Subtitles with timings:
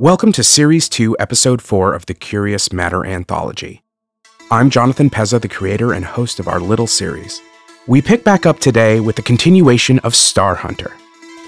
[0.00, 3.82] Welcome to Series 2, Episode 4 of the Curious Matter Anthology.
[4.50, 7.42] I'm Jonathan Pezza, the creator and host of our little series.
[7.86, 10.96] We pick back up today with the continuation of Star Hunter.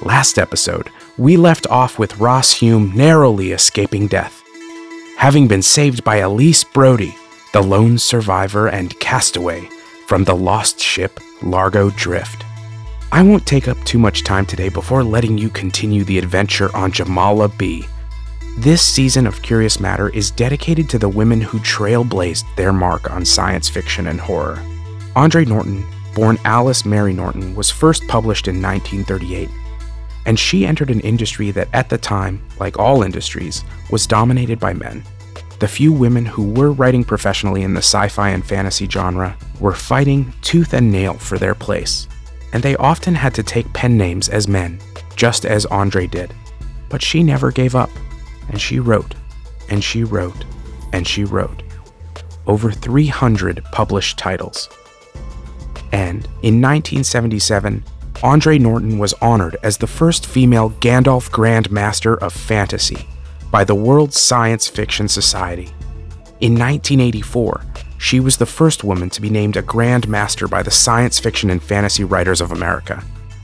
[0.02, 4.42] Last episode, we left off with Rass Hume narrowly escaping death.
[5.16, 7.16] Having been saved by Elyse Brodie,
[7.54, 9.66] the lone survivor and castaway
[10.06, 12.44] from the lost ship Largo Drift.
[13.12, 16.92] I won't take up too much time today before letting you continue the adventure on
[16.92, 17.86] Jumala B
[18.58, 23.24] this season of Curious Matter is dedicated to the women who trailblazed their mark on
[23.24, 24.62] science fiction and horror.
[25.16, 29.48] Andre Norton, born Alice Mary Norton, was first published in 1938,
[30.26, 34.74] and she entered an industry that at the time, like all industries, was dominated by
[34.74, 35.02] men.
[35.58, 39.72] The few women who were writing professionally in the sci fi and fantasy genre were
[39.72, 42.06] fighting tooth and nail for their place,
[42.52, 44.78] and they often had to take pen names as men,
[45.16, 46.34] just as Andre did.
[46.90, 47.88] But she never gave up
[48.48, 49.14] and she wrote,
[49.68, 50.44] and she wrote,
[50.92, 51.62] and she wrote.
[52.46, 54.68] Over 300 published titles.
[55.92, 57.84] And in 1977,
[58.22, 63.08] Andre Norton was honored as the first female Gandalf Grand Master of Fantasy
[63.50, 65.70] by the World Science Fiction Society.
[66.40, 67.64] In 1984,
[67.98, 71.50] she was the first woman to be named a Grand Master by the Science Fiction
[71.50, 72.94] and Fantasy Writers of America.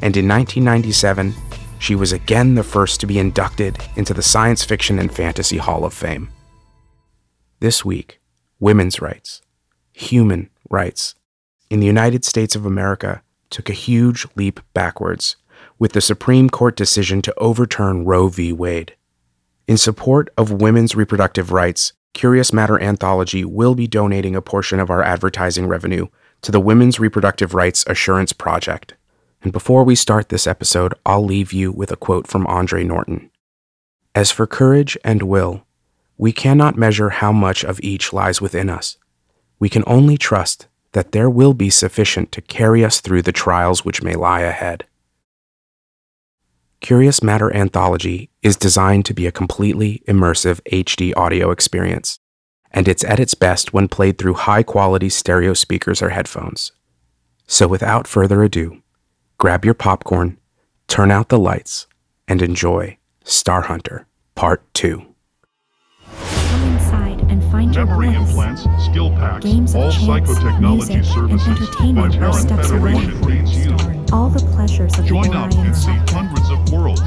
[0.00, 1.34] And in 1997,
[1.78, 5.84] she was again the first to be inducted into the Science Fiction and Fantasy Hall
[5.84, 6.30] of Fame.
[7.60, 8.20] This week,
[8.60, 9.42] women's rights,
[9.92, 11.14] human rights,
[11.70, 15.36] in the United States of America took a huge leap backwards
[15.78, 18.52] with the Supreme Court decision to overturn Roe v.
[18.52, 18.94] Wade.
[19.66, 24.90] In support of women's reproductive rights, Curious Matter Anthology will be donating a portion of
[24.90, 26.06] our advertising revenue
[26.42, 28.94] to the Women's Reproductive Rights Assurance Project.
[29.42, 33.30] And before we start this episode, I'll leave you with a quote from Andre Norton.
[34.14, 35.64] As for courage and will,
[36.16, 38.96] we cannot measure how much of each lies within us.
[39.60, 43.84] We can only trust that there will be sufficient to carry us through the trials
[43.84, 44.84] which may lie ahead.
[46.80, 52.18] Curious Matter Anthology is designed to be a completely immersive HD audio experience,
[52.70, 56.72] and it's at its best when played through high quality stereo speakers or headphones.
[57.46, 58.82] So without further ado,
[59.38, 60.36] grab your popcorn,
[60.88, 61.86] turn out the lights
[62.26, 65.04] and enjoy Star Hunter Part 2.
[66.06, 68.28] Come inside and find your Memory bliss.
[68.30, 72.48] implants, skill packs, Games all chance, psychotechnology music, services and entertainment by are Parent.
[72.66, 73.76] Federation Trains You.
[74.12, 77.00] All the pleasures of Join the up and see hundreds of worlds.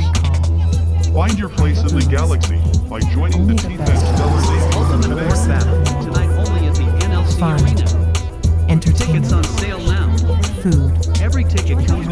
[1.14, 5.30] Find your place in the galaxy by joining the T-Fed Stellar Navy today.
[6.02, 7.60] Tonight only at the NLC Fun.
[7.62, 8.72] Arena.
[8.72, 9.26] Entertainment.
[9.26, 10.16] Tickets on sale now.
[10.62, 11.20] Food.
[11.22, 12.08] Every ticket comes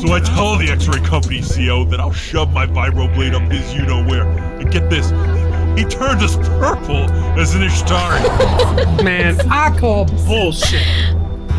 [0.00, 4.26] So I tell the X-ray company CEO that I'll shove my vibroblade up his you-know-where.
[4.58, 5.10] And get this,
[5.78, 9.04] he turned us purple as an Ishtari.
[9.04, 10.86] Man, I call bullshit.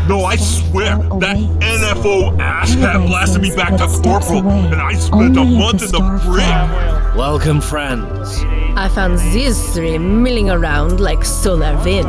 [0.08, 5.44] No, I swear, that NFO asshat blasted me back to corporal, and I spent a
[5.44, 7.16] month in the brig.
[7.16, 8.42] Welcome, friends.
[8.76, 12.08] I found these three milling around like solar wind.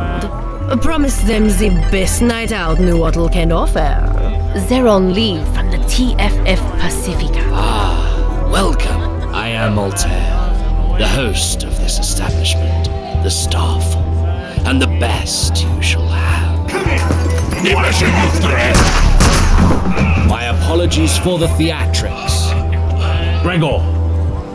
[0.64, 4.00] Promise them the best night out Newaddle can offer.
[4.68, 7.42] They're on leave from the TFF Pacifica.
[7.52, 9.00] Ah, welcome.
[9.34, 12.86] I am Altair, the host of this establishment,
[13.22, 14.02] the Starfall,
[14.66, 16.68] and the best you shall have.
[16.68, 16.98] Come here!
[20.28, 22.52] My apologies for the theatrics.
[23.42, 23.78] Gregor,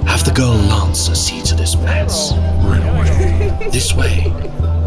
[0.07, 2.33] have the girl Lancer see to this mess.
[3.71, 4.33] This way.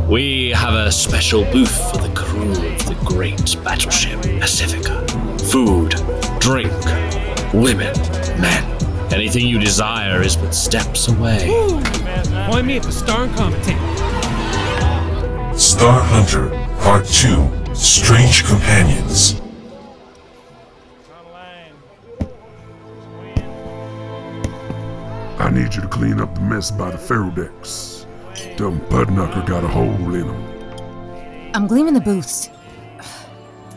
[0.08, 5.06] We have a special booth for the crew of the great battleship Pacifica.
[5.50, 5.94] Food,
[6.38, 6.72] drink,
[7.54, 7.96] women,
[8.40, 9.12] men.
[9.12, 11.48] Anything you desire is but steps away.
[12.50, 13.78] Point me at the star and commentate.
[15.58, 16.48] Star Hunter
[16.80, 19.40] Part 2 Strange Companions.
[25.38, 28.01] I need you to clean up the mess by the ferrodecks.
[28.56, 31.52] Dumb Pudknucker got a hole in him.
[31.54, 32.50] I'm gleaming the booths.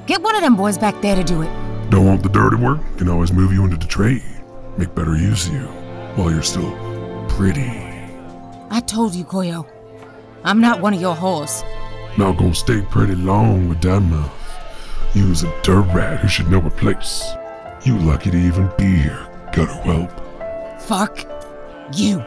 [0.06, 1.50] Get one of them boys back there to do it.
[1.90, 2.80] Don't want the dirty work?
[2.98, 4.24] Can always move you into the trade.
[4.78, 5.68] Make better use of you
[6.16, 6.72] while you're still
[7.30, 7.70] pretty.
[8.70, 9.68] I told you, Koyo.
[10.44, 11.64] I'm not one of your whores.
[12.18, 14.32] Not gonna stay pretty long with that mouth.
[15.14, 17.26] You was a dirt rat who should know her place.
[17.84, 20.12] You lucky to even be here, gutter whelp.
[20.82, 21.26] Fuck
[21.94, 22.24] you.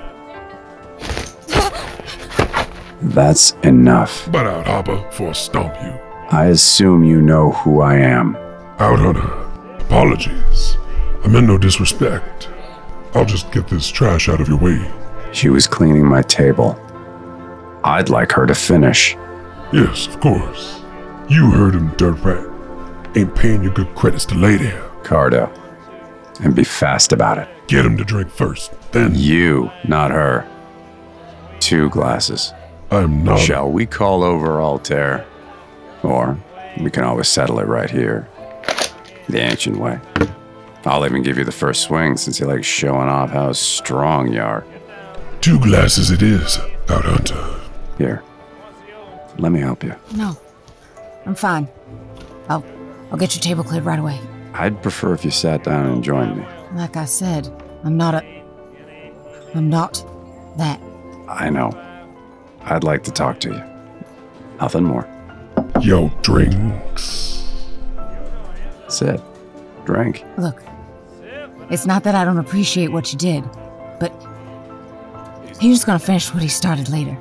[3.00, 4.30] That's enough.
[4.30, 5.90] Butt out, Hopper, before I stomp you.
[6.30, 8.34] I assume you know who I am.
[8.78, 9.80] Outhunter.
[9.80, 10.76] Apologies.
[11.24, 12.48] I meant no disrespect.
[13.14, 14.90] I'll just get this trash out of your way.
[15.32, 16.78] She was cleaning my table.
[17.84, 19.16] I'd like her to finish.
[19.72, 20.80] Yes, of course.
[21.28, 22.46] You heard him, dirt rat.
[23.16, 24.82] Ain't paying you good credits to lay there.
[25.02, 25.50] Cardo.
[26.40, 27.48] And be fast about it.
[27.68, 29.12] Get him to drink first, then.
[29.14, 30.46] You, not her.
[31.60, 32.52] Two glasses.
[32.90, 33.38] I'm not.
[33.38, 35.26] Shall we call over Altair?
[36.02, 36.38] Or
[36.80, 38.28] we can always settle it right here.
[39.28, 40.00] The ancient way.
[40.84, 44.40] I'll even give you the first swing since you like showing off how strong you
[44.40, 44.64] are.
[45.40, 47.60] Two glasses it is, Outhunter.
[47.98, 48.22] Here.
[49.38, 49.94] Let me help you.
[50.16, 50.36] No.
[51.26, 51.68] I'm fine.
[52.48, 52.64] I'll
[53.10, 54.18] I'll get your table cleared right away.
[54.54, 56.46] I'd prefer if you sat down and joined me.
[56.72, 57.50] Like I said,
[57.84, 58.42] I'm not a
[59.54, 60.04] I'm not
[60.56, 60.80] that.
[61.28, 61.70] I know.
[62.70, 63.62] I'd like to talk to you.
[64.60, 65.08] Nothing more.
[65.80, 67.42] Yo, drinks.
[68.88, 69.20] Sit.
[69.86, 70.24] Drink.
[70.36, 70.62] Look.
[71.70, 73.44] It's not that I don't appreciate what you did,
[73.98, 74.12] but
[75.58, 77.16] he's just gonna finish what he started later.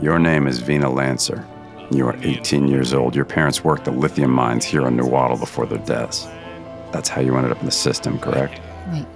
[0.00, 1.46] Your name is Vina Lancer.
[1.90, 3.14] You are 18 years old.
[3.14, 6.26] Your parents worked the lithium mines here on Newaddle before their deaths.
[6.90, 8.60] That's how you ended up in the system, correct?
[8.90, 9.06] Wait.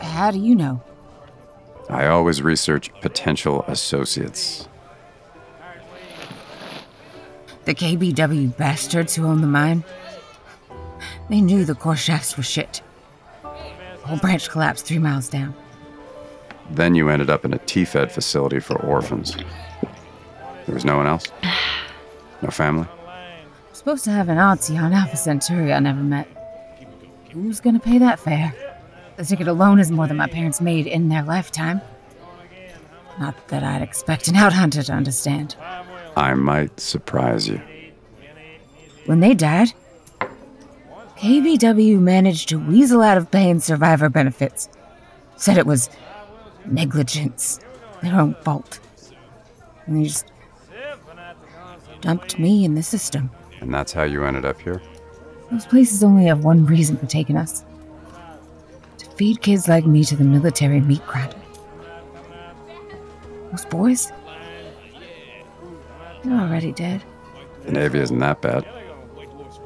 [0.00, 0.82] How do you know?
[1.88, 4.68] I always research potential associates.
[7.64, 9.84] The KBW bastards who own the mine?
[11.28, 12.82] They knew the core shafts were shit.
[13.44, 15.54] Whole branch collapsed three miles down.
[16.70, 19.36] Then you ended up in a T-Fed facility for orphans.
[20.66, 21.26] There was no one else?
[22.40, 22.88] No family?
[23.06, 26.26] I'm supposed to have an auntie on Alpha Centauri I never met.
[27.32, 28.52] Who's gonna pay that fare?
[29.16, 31.80] The ticket alone is more than my parents made in their lifetime.
[33.20, 35.56] Not that I'd expect an outhunter to understand.
[36.16, 37.60] I might surprise you.
[39.04, 39.72] When they died,
[41.18, 44.68] KBW managed to weasel out of paying survivor benefits.
[45.36, 45.90] Said it was
[46.64, 47.60] negligence,
[48.02, 48.80] their own fault.
[49.86, 50.32] And they just
[52.00, 53.30] dumped me in the system.
[53.60, 54.80] And that's how you ended up here?
[55.50, 57.64] Those places only have one reason for taking us
[59.22, 61.36] feed kids like me to the military meat grinder.
[63.52, 64.12] Those boys,
[66.24, 67.04] they're already dead.
[67.64, 68.66] The Navy isn't that bad.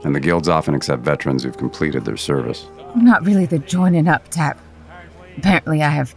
[0.05, 2.67] And the guilds often accept veterans who've completed their service.
[2.95, 4.59] I'm not really the joining up type.
[5.39, 6.15] Apparently, I have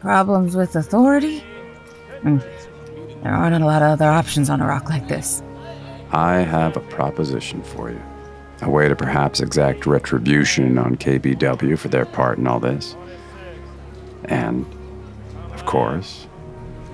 [0.00, 1.44] problems with authority.
[2.24, 2.40] And
[3.22, 5.42] there aren't a lot of other options on a rock like this.
[6.12, 8.00] I have a proposition for you.
[8.62, 12.94] A way to perhaps exact retribution on KBW for their part in all this.
[14.24, 14.66] And,
[15.52, 16.26] of course,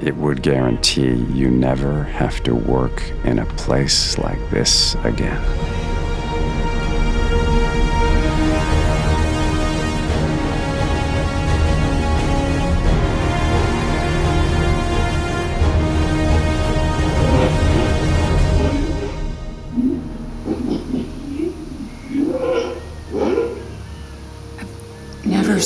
[0.01, 5.76] it would guarantee you never have to work in a place like this again.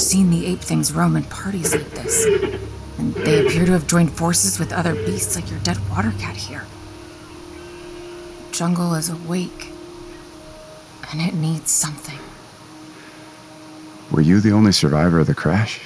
[0.00, 2.24] Seen the ape things roam in parties like this.
[2.98, 6.36] And they appear to have joined forces with other beasts like your dead water cat
[6.36, 6.64] here.
[8.52, 9.68] Jungle is awake.
[11.12, 12.18] And it needs something.
[14.10, 15.80] Were you the only survivor of the crash?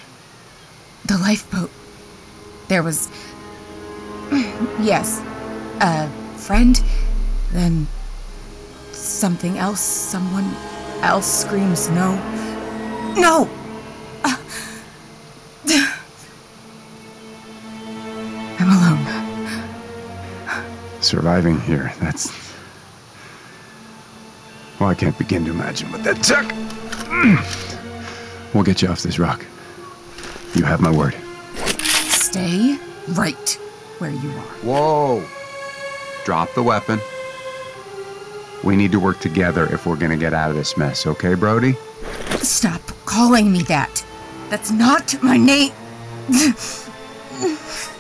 [1.07, 1.71] The lifeboat.
[2.69, 3.11] There was.
[4.81, 5.21] Yes.
[5.81, 6.83] A friend.
[7.53, 7.87] Then.
[8.93, 9.81] Something else.
[9.81, 10.55] Someone
[11.03, 12.17] else screams no.
[13.17, 13.49] No!
[21.15, 22.33] Surviving here, that's.
[24.81, 26.45] Well, I can't begin to imagine what that took.
[28.53, 29.47] We'll get you off this rock.
[30.57, 31.15] You have my word.
[32.09, 32.81] Stay
[33.11, 33.49] right
[33.99, 34.57] where you are.
[34.65, 35.25] Whoa!
[36.25, 36.99] Drop the weapon.
[38.65, 41.77] We need to work together if we're gonna get out of this mess, okay, Brodie?
[42.39, 44.05] Stop calling me that.
[44.51, 45.73] That's not my name.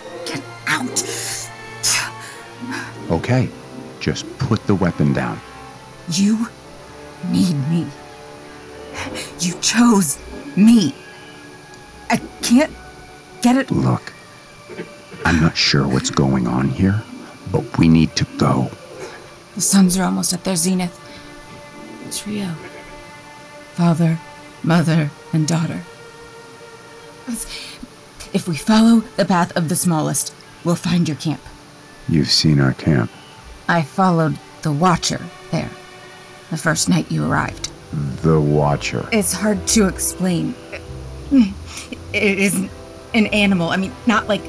[3.10, 3.48] Okay.
[4.00, 5.40] Just put the weapon down.
[6.10, 6.48] You
[7.30, 7.86] need me.
[9.40, 10.18] You chose
[10.56, 10.94] me.
[12.10, 12.72] I can't
[13.40, 13.70] get it.
[13.70, 14.12] Look,
[15.24, 17.02] I'm not sure what's going on here,
[17.50, 18.70] but we need to go.
[19.54, 21.00] The suns are almost at their zenith.
[22.06, 22.54] It's Rio.
[23.74, 24.18] Father,
[24.62, 25.82] mother, and daughter.
[27.26, 31.40] If we follow the path of the smallest, we'll find your camp.
[32.08, 33.10] You've seen our camp.
[33.68, 35.20] I followed the Watcher
[35.50, 35.70] there,
[36.50, 37.70] the first night you arrived.
[38.22, 39.08] The Watcher.
[39.12, 40.54] It's hard to explain.
[41.30, 42.70] It isn't
[43.14, 43.70] an animal.
[43.70, 44.42] I mean, not like.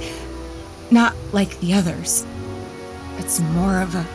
[0.91, 2.25] not like the others.
[3.17, 4.05] It's more of a.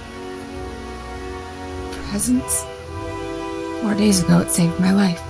[2.11, 2.64] presence.
[3.82, 5.23] Four days ago, it saved my life.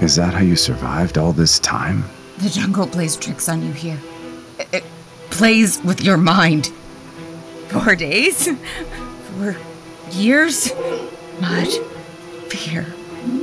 [0.00, 2.04] Is that how you survived all this time?
[2.38, 3.98] The jungle plays tricks on you here.
[4.58, 4.84] It, it
[5.30, 6.70] plays with your mind.
[7.70, 8.48] Four days?
[9.36, 9.56] Four
[10.10, 10.72] years?
[11.40, 11.68] Mud,
[12.48, 12.86] fear,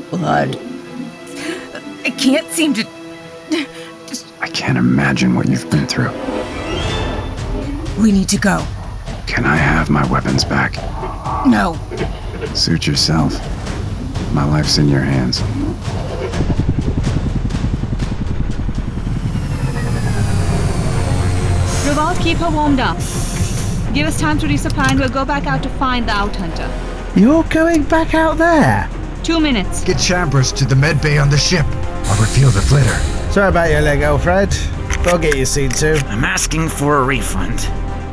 [0.09, 0.59] blood.
[2.03, 2.87] I can't seem to.
[4.41, 6.11] I can't imagine what you've been through.
[8.01, 8.65] We need to go.
[9.27, 10.75] Can I have my weapons back?
[11.45, 11.77] No.
[12.53, 13.33] Suit yourself.
[14.33, 15.41] My life's in your hands.
[21.87, 22.97] Rovald, keep her warmed up.
[23.95, 26.69] Give us time to resupply and we'll go back out to find the outhunter.
[27.15, 28.89] You're going back out there?
[29.23, 29.85] Two minutes.
[29.85, 31.65] Get Chambriss to the med bay on the ship.
[31.65, 32.93] I'll refuel the flitter.
[33.31, 34.53] Sorry about your leg, Alfred.
[35.07, 35.95] I'll get you seen to.
[36.07, 37.61] I'm asking for a refund.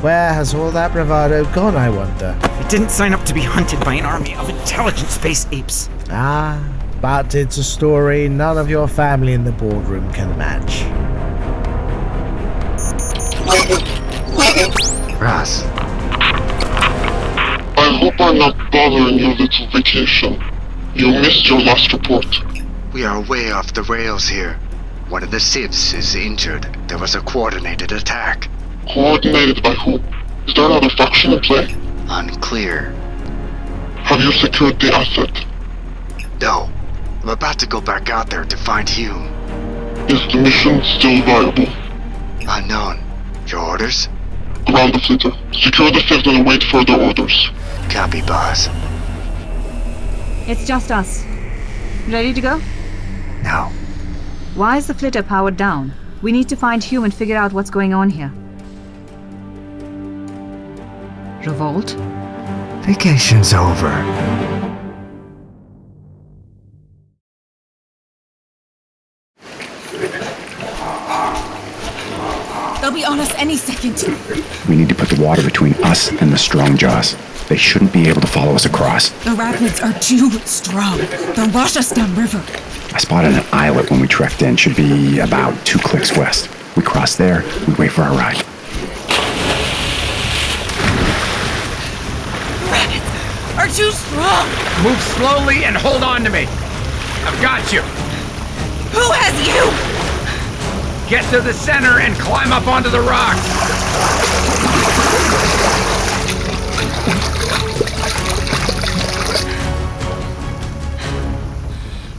[0.02, 2.38] Where has all that bravado gone, I wonder?
[2.40, 5.90] I didn't sign up to be hunted by an army of intelligent space apes.
[6.10, 6.64] Ah,
[7.00, 10.84] but it's a story none of your family in the boardroom can match.
[15.22, 15.62] Rass.
[17.78, 20.42] I hope I'm not bothering your little vacation.
[20.96, 22.26] You missed your last report.
[22.92, 24.54] We are way off the rails here.
[25.08, 26.66] One of the civs is injured.
[26.88, 28.48] There was a coordinated attack.
[28.92, 30.00] Coordinated by who?
[30.48, 31.72] Is there another faction in play?
[32.08, 32.90] Unclear.
[34.02, 35.46] Have you secured the asset?
[36.40, 36.68] No.
[37.22, 39.28] I'm about to go back out there to find Hume.
[40.08, 41.72] Is the mission still viable?
[42.48, 42.98] Unknown.
[43.46, 44.08] Your orders?
[44.66, 45.33] Ground the flitter.
[45.52, 47.50] Secure the fifth and await further orders.
[47.88, 48.69] Copy, boss.
[50.49, 51.25] It's just us.
[52.09, 52.61] Ready to go?
[53.42, 53.71] No.
[54.54, 55.92] Why is the flitter powered down?
[56.21, 58.33] We need to find Hume and figure out what's going on here.
[61.45, 61.90] Rovald?
[62.85, 64.71] Vacation's over.
[72.92, 74.02] They'll be on us any second.
[74.68, 77.49] We need to put the water between us and the Strongjaws.
[77.49, 79.08] They shouldn't be able to follow us across.
[79.25, 80.99] The rapids are too strong.
[81.34, 82.44] They'll wash us downriver.
[82.94, 84.56] I spotted an islet when we trekked in.
[84.56, 86.50] Should be about two clicks west.
[86.76, 88.37] We cross there, we wait for our ride.
[92.68, 94.46] Rapids are too strong.
[94.84, 96.44] Move slowly and hold on to me.
[97.25, 97.80] I've got you.
[97.80, 99.91] Who has you?
[101.12, 103.37] Get to the center and climb up onto the rock.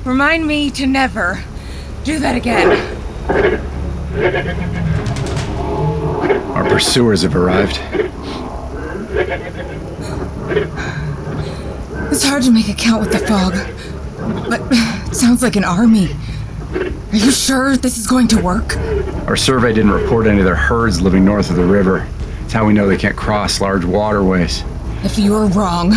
[0.06, 1.44] Remind me to never
[2.04, 2.70] do that again.
[6.52, 7.80] Our pursuers have arrived.
[12.12, 13.54] It's hard to make a count with the fog,
[14.48, 14.62] but
[15.12, 16.10] it sounds like an army.
[17.14, 18.76] Are you sure this is going to work?
[19.28, 22.08] Our survey didn't report any of their herds living north of the river.
[22.44, 24.64] It's how we know they can't cross large waterways.
[25.04, 25.94] If you're wrong,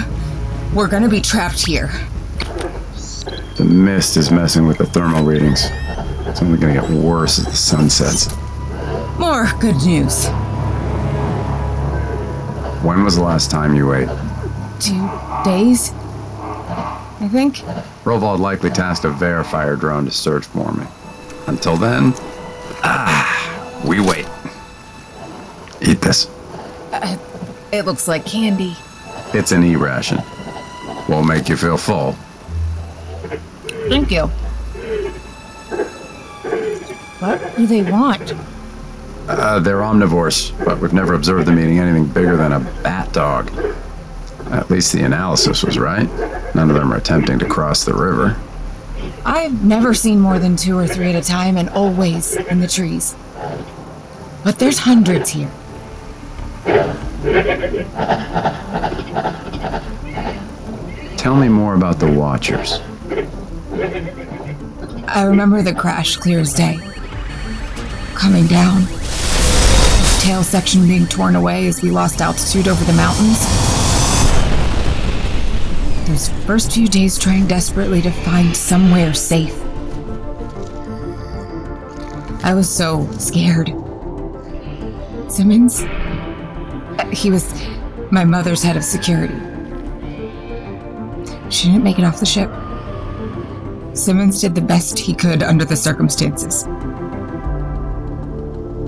[0.75, 1.91] we're gonna be trapped here.
[3.57, 5.63] The mist is messing with the thermal readings.
[6.27, 8.29] It's only gonna get worse as the sun sets.
[9.19, 10.27] More good news.
[12.85, 14.11] When was the last time you ate?
[14.81, 15.11] Two
[15.47, 15.95] days?
[17.19, 17.57] I think.
[18.05, 20.85] Rovald likely tasked a verifier drone to search for me.
[21.47, 22.13] Until then,
[22.83, 24.27] ah, we wait.
[25.81, 26.29] Eat this.
[26.93, 27.17] Uh,
[27.73, 28.75] it looks like candy.
[29.33, 30.19] It's an E ration.
[31.09, 32.13] Won't make you feel full.
[33.89, 34.27] Thank you.
[37.21, 38.35] What do they want?
[39.29, 43.51] Uh, they're omnivores, but we've never observed them eating anything bigger than a bat dog.
[44.51, 46.09] At least the analysis was right.
[46.55, 48.37] None of them are attempting to cross the river.
[49.29, 52.69] I've never seen more than two or three at a time and always in the
[52.69, 53.17] trees.
[54.45, 55.51] But there's hundreds here.
[61.17, 62.81] Tell me more about the Watchers.
[65.09, 66.79] I remember the crash clear as day.
[68.15, 68.83] Coming down.
[70.21, 73.66] Tail section being torn away as we lost altitude over the mountains.
[76.47, 79.53] First few days trying desperately to find somewhere safe.
[82.45, 83.75] I was so scared.
[85.29, 85.81] Simmons?
[87.11, 87.53] He was
[88.13, 89.35] my mother's head of security.
[91.51, 92.49] She didn't make it off the ship.
[93.97, 96.63] Simmons did the best he could under the circumstances.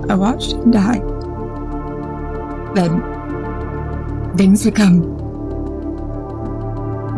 [0.09, 1.01] I watched him die.
[2.77, 3.03] Then
[4.37, 5.18] things become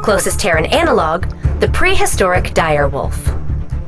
[0.02, 1.26] Closest Terran analog,
[1.60, 3.16] the prehistoric direwolf.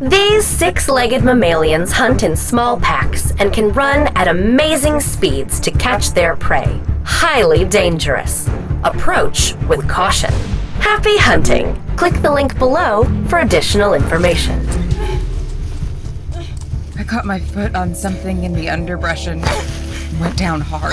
[0.00, 5.70] These six legged mammalians hunt in small packs and can run at amazing speeds to
[5.72, 6.80] catch their prey.
[7.04, 8.48] Highly dangerous.
[8.84, 10.32] Approach with caution.
[10.80, 11.76] Happy hunting!
[11.96, 14.64] Click the link below for additional information.
[17.08, 19.40] I caught my foot on something in the underbrush and
[20.20, 20.92] went down hard.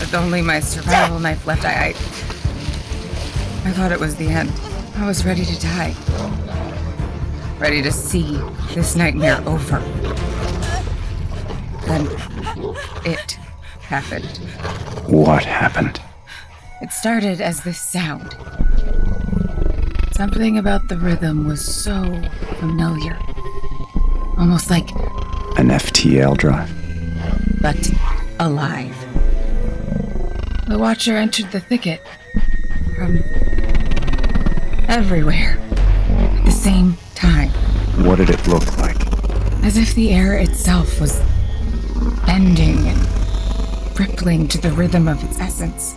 [0.00, 1.88] With only my survival knife left, I, I.
[3.68, 4.50] I thought it was the end.
[4.94, 5.94] I was ready to die.
[7.58, 8.40] Ready to see
[8.72, 9.78] this nightmare over.
[11.84, 12.08] Then
[13.04, 13.32] it
[13.82, 14.38] happened.
[15.06, 16.00] What happened?
[16.80, 18.34] It started as this sound.
[20.12, 22.22] Something about the rhythm was so
[22.58, 23.18] familiar.
[24.38, 24.90] Almost like,
[25.58, 26.70] An FTL drive.
[27.60, 27.90] but
[28.38, 28.94] alive.
[30.68, 32.02] The Watcher entered the thicket
[32.96, 33.18] from
[34.88, 35.58] everywhere
[36.10, 37.48] at the same time,
[38.04, 38.96] What did it look like?
[39.64, 41.18] as if the air itself was
[42.26, 45.94] bending and rippling to the rhythm of its essence.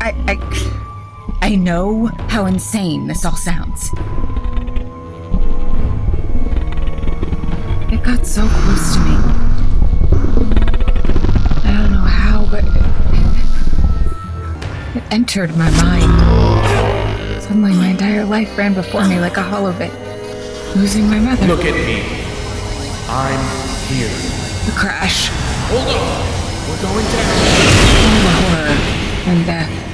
[0.00, 3.90] I, I, I know how insane this all sounds.
[7.98, 9.16] It got so close to me.
[11.64, 12.64] I don't know how, but
[14.94, 17.42] it entered my mind.
[17.42, 19.90] Suddenly, my entire life ran before me like a holovid.
[20.76, 21.46] Losing my mother.
[21.48, 22.02] Look at me.
[23.08, 23.40] I'm
[23.88, 24.08] here.
[24.66, 25.30] The crash.
[25.68, 26.22] Hold on.
[26.68, 27.34] We're going down.
[28.06, 28.76] All the horror
[29.26, 29.84] and death.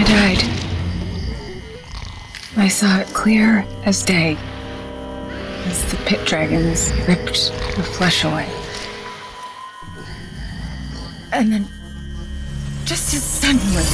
[0.00, 0.57] I died.
[2.58, 4.36] I saw it clear as day
[5.66, 8.50] as the pit dragons ripped the flesh away.
[11.30, 11.68] And then,
[12.84, 13.84] just as suddenly,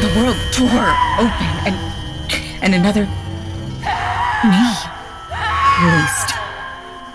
[0.00, 1.76] the world tore open and
[2.62, 3.06] and another
[4.46, 4.70] me
[5.82, 6.30] released.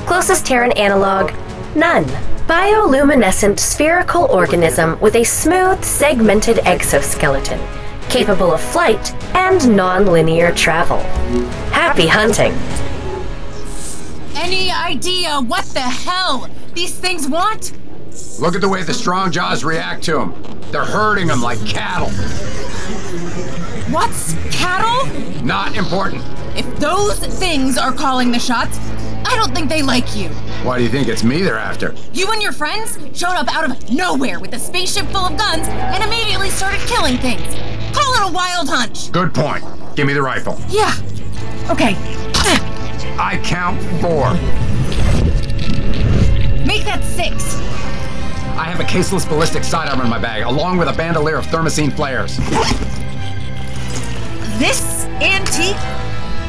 [0.06, 1.30] Closest Terran analog,
[1.76, 2.06] none.
[2.46, 7.60] Bioluminescent spherical organism with a smooth, segmented exoskeleton,
[8.08, 11.02] capable of flight and non-linear travel.
[11.70, 12.54] Happy hunting!
[14.48, 17.74] Any idea what the hell these things want?
[18.40, 20.60] Look at the way the Strongjaws react to them.
[20.70, 22.08] They're herding them like cattle.
[23.92, 25.44] What's cattle?
[25.44, 26.24] Not important.
[26.56, 28.78] If those things are calling the shots,
[29.26, 30.30] I don't think they like you.
[30.64, 31.94] Why do you think it's me they're after?
[32.14, 35.68] You and your friends showed up out of nowhere with a spaceship full of guns
[35.68, 37.44] and immediately started killing things.
[37.94, 39.12] Call it a wild hunch.
[39.12, 39.62] Good point.
[39.94, 40.58] Give me the rifle.
[40.70, 40.94] Yeah.
[41.68, 42.27] Okay.
[43.20, 44.32] I count four.
[46.64, 47.56] Make that six.
[48.56, 51.92] I have a caseless ballistic sidearm in my bag, along with a bandolier of thermosine
[51.92, 52.36] flares.
[54.58, 55.76] This antique?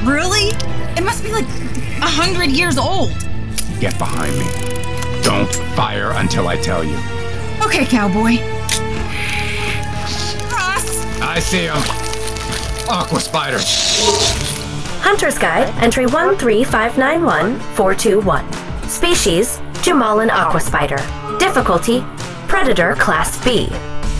[0.03, 0.49] Really?
[0.97, 3.12] It must be like a hundred years old.
[3.79, 5.21] Get behind me.
[5.23, 6.97] Don't fire until I tell you.
[7.63, 8.38] Okay, cowboy.
[10.51, 11.05] Rass!
[11.21, 11.77] I see him.
[12.89, 13.60] Aqua spider.
[15.01, 18.85] Hunter's Guide, entry 13591-421.
[18.85, 20.99] Species, Jumalan aquaspider.
[21.39, 22.03] Difficulty,
[22.47, 23.69] Predator Class B.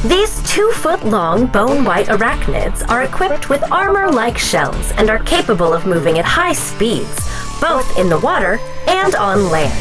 [0.06, 6.26] These two-foot-long bone-white arachnids are equipped with armor-like shells and are capable of moving at
[6.26, 9.74] high speeds, both in the water and on land.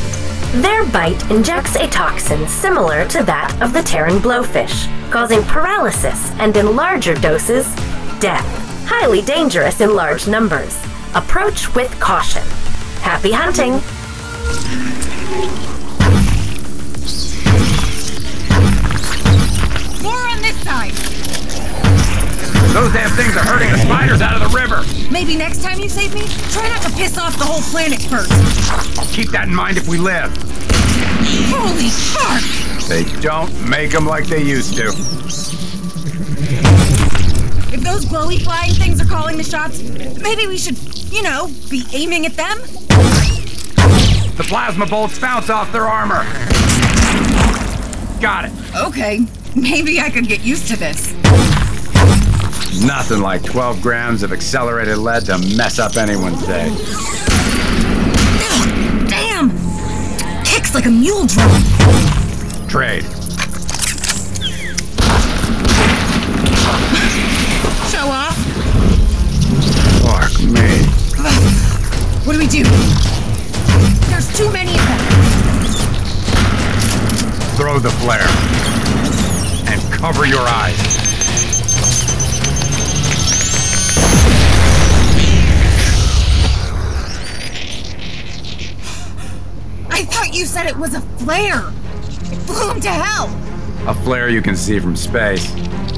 [0.62, 6.56] Their bite injects a toxin similar to that of the Terran blowfish, causing paralysis and
[6.56, 7.72] in larger doses,
[8.18, 8.67] death.
[8.90, 10.74] Highly dangerous in large numbers.
[11.14, 12.42] Approach with caution.
[13.02, 13.72] Happy hunting!
[20.02, 20.92] More on this side.
[22.72, 24.82] Those damn things are herding the spiders out of the river.
[25.12, 28.32] Maybe next time you save me, try not to piss off the whole planet first.
[28.98, 30.34] I'll keep that in mind if we live.
[31.52, 32.88] Holy fuck!
[32.88, 34.94] They don't make them like they used to.
[37.88, 39.80] If those glowy flying things are calling the shots,
[40.20, 40.76] maybe we should,
[41.10, 42.58] you know, be aiming at them?
[44.36, 46.22] The plasma bolts bounce off their armor.
[48.20, 48.52] Got it.
[48.76, 49.20] Okay,
[49.56, 51.12] maybe I could get used to this.
[52.84, 56.68] Nothing like 12 grams of accelerated lead to mess up anyone's day.
[59.08, 59.50] Damn!
[60.44, 61.62] Kicks like a mule drum.
[62.68, 63.06] Trade.
[72.28, 72.62] What do we do?
[74.10, 74.98] There's too many of them.
[77.56, 78.28] Throw the flare.
[79.66, 80.78] And cover your eyes.
[89.88, 91.72] I thought you said it was a flare.
[92.30, 93.34] It blew them to hell.
[93.88, 95.50] A flare you can see from space.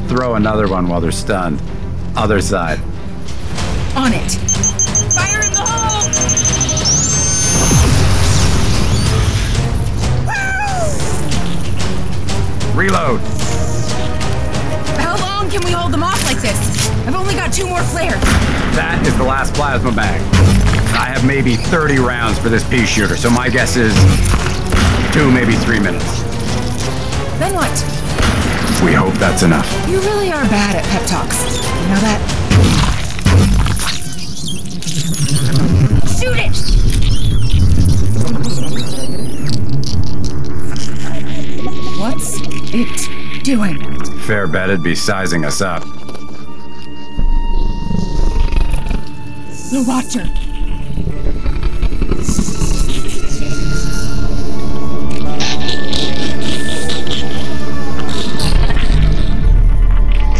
[0.06, 1.60] Throw another one while they're stunned.
[2.14, 2.78] Other side.
[3.96, 4.49] On it.
[12.80, 13.20] Reload!
[14.96, 16.88] How long can we hold them off like this?
[17.06, 18.18] I've only got two more flares.
[18.72, 20.18] That is the last plasma bag.
[20.96, 23.92] I have maybe 30 rounds for this pea shooter, so my guess is
[25.12, 26.22] two, maybe three minutes.
[27.36, 27.68] Then what?
[28.82, 29.68] We hope that's enough.
[29.86, 31.36] You really are bad at pep talks.
[31.60, 32.16] You know that?
[36.16, 36.70] Shoot it!
[42.40, 44.04] What's it doing?
[44.20, 45.82] Fair bet it'd be sizing us up.
[49.70, 50.24] The Watcher.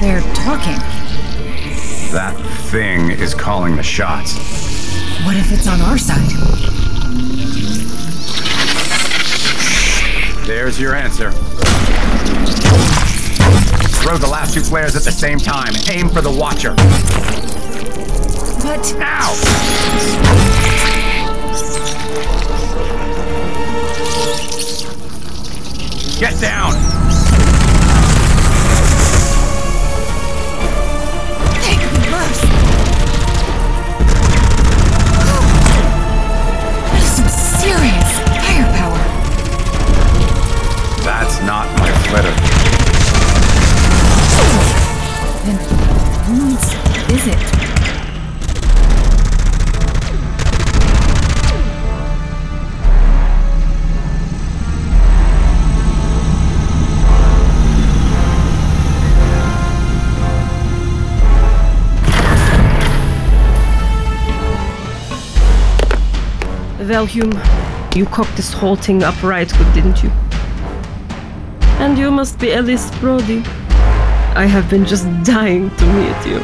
[0.01, 0.79] They're talking.
[2.13, 2.35] That
[2.71, 4.35] thing is calling the shots.
[5.25, 6.31] What if it's on our side?
[10.47, 11.31] There's your answer.
[14.03, 15.73] Throw the last two flares at the same time.
[15.91, 16.75] Aim for the Watcher.
[18.63, 19.35] But now!
[26.19, 27.00] Get down!
[42.13, 42.25] Not.
[45.45, 45.57] Then
[46.27, 46.67] whose
[47.15, 47.61] is it?
[66.89, 67.31] Well, Hume,
[67.95, 70.11] you cocked this whole thing up right good, didn't you?
[71.81, 73.43] And you must be Elyse Brodie.
[74.37, 76.41] I have been just dying to meet you.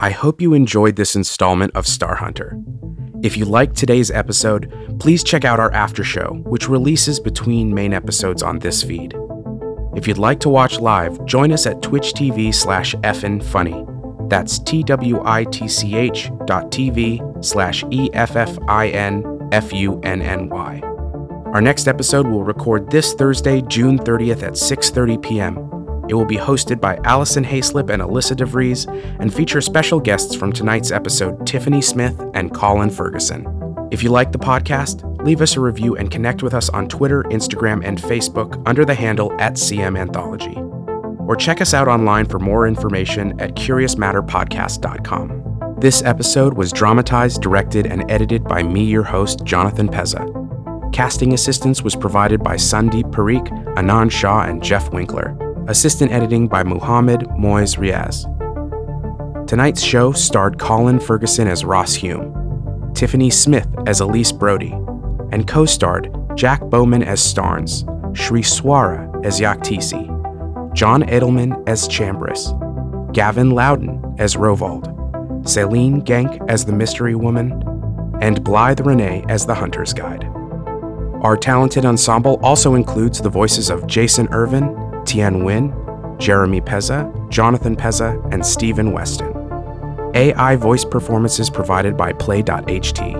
[0.00, 2.60] I hope you enjoyed this installment of Star Hunter.
[3.22, 7.92] If you liked today's episode, please check out our after show, which releases between main
[7.92, 9.14] episodes on this feed.
[9.94, 12.94] If you'd like to watch live, join us at Twitch TV slash
[13.44, 13.84] funny.
[14.28, 20.80] That's T-W-I-T-C-H dot TV slash E-F-F-I-N-F-U-N-N-Y.
[21.52, 25.58] Our next episode will record this Thursday, June 30th at 6.30 p.m.
[26.08, 28.86] It will be hosted by Allison Hayslip and Alyssa DeVries
[29.20, 33.61] and feature special guests from tonight's episode, Tiffany Smith and Colin Ferguson.
[33.92, 37.24] If you like the podcast, leave us a review and connect with us on Twitter,
[37.24, 40.56] Instagram, and Facebook under the handle at CM Anthology.
[41.28, 45.76] Or check us out online for more information at CuriousMatterPodcast.com.
[45.78, 50.26] This episode was dramatized, directed, and edited by me, your host, Jonathan Pezza.
[50.94, 55.36] Casting assistance was provided by Sandeep Parikh, Anand Shah, and Jeff Winkler.
[55.68, 58.24] Assistant editing by Muhammad Moiz Riaz.
[59.46, 62.32] Tonight's show starred Colin Ferguson as Rass Hume,
[62.94, 64.72] Tiffany Smith as Elyse Brodie,
[65.32, 70.08] and co starred Jack Bowman as Starns, Shri Swara as Yactisi,
[70.74, 72.52] John Edelman as Chambriss,
[73.12, 74.86] Gavin Louden as Rovald,
[75.44, 77.62] Selin Genc as the Mystery Woman,
[78.20, 80.24] and Blythe Renay as the Hunter's Guide.
[81.22, 84.74] Our talented ensemble also includes the voices of Jason Ervin,
[85.04, 89.31] Thien Nguyen, Jeremy Pezza, Jonathan Pezza, and Stephen Weston.
[90.14, 93.14] AI voice performances provided by Play.ht.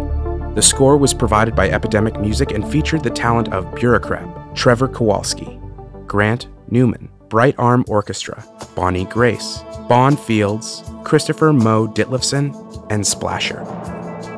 [0.55, 5.59] The score was provided by Epidemic Music and featured the talent of Bureaucrat, Trevor Kowalski,
[6.07, 13.65] Grant Newman, Bright Arm Orchestra, Bonnie Grace, Bond Fields, Christoffer Moe Ditlevsen, and Splasher.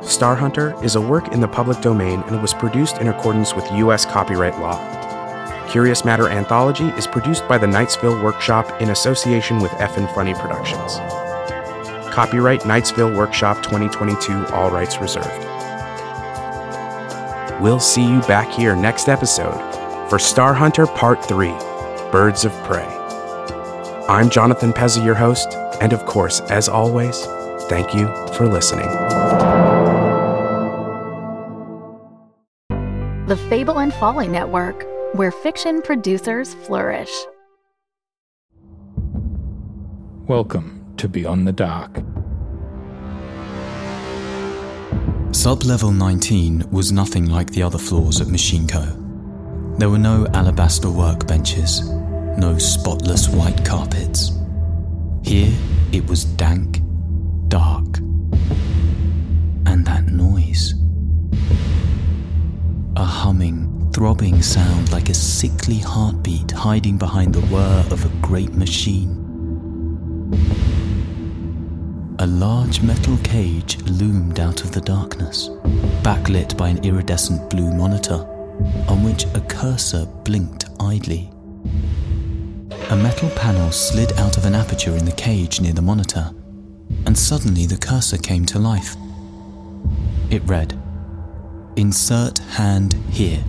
[0.02, 3.68] Star Hunter is a work in the public domain and was produced in accordance with
[3.72, 4.04] U.S.
[4.04, 4.78] copyright law.
[5.68, 11.00] Curious Matter Anthology is produced by the Knightsville Workshop in association with Effin Funny Productions.
[12.14, 15.27] Copyright Knightsville Workshop 2022, all rights reserved.
[17.61, 19.59] We'll see you back here next episode
[20.09, 21.48] for Star Hunter Part 3
[22.12, 22.87] Birds of Prey.
[24.09, 27.27] I'm Jonathan Pezza, your host, and of course, as always,
[27.68, 28.87] thank you for listening.
[33.27, 37.11] the Fable and Folly Network, where fiction producers flourish.
[40.29, 42.02] Welcome to Beyond the Dark.
[45.35, 48.85] Sub-level 19 was nothing like the other floors of Machine Co.
[49.78, 51.83] There were no alabaster workbenches,
[52.38, 54.33] no spotless white carpets.
[55.24, 55.52] Here
[55.92, 56.80] it was dank,
[57.48, 57.98] dark,
[59.66, 60.74] and that noise.
[62.96, 68.54] A humming, throbbing sound like a sickly heartbeat hiding behind the whir of a great
[68.54, 69.23] machine.
[72.24, 75.50] A large metal cage loomed out of the darkness,
[76.02, 78.26] backlit by an iridescent blue monitor,
[78.88, 81.30] on which a cursor blinked idly.
[82.88, 86.30] A metal panel slid out of an aperture in the cage near the monitor,
[87.04, 88.96] and suddenly the cursor came to life.
[90.30, 90.80] It read,
[91.76, 93.44] Insert hand here.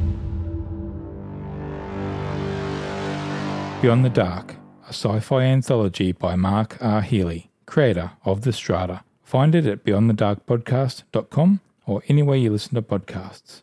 [3.82, 7.02] Beyond the Dark, a sci fi anthology by Mark R.
[7.02, 9.04] Healy, creator of The Strata.
[9.24, 13.62] Find it at beyondthedarkpodcast.com or anywhere you listen to podcasts.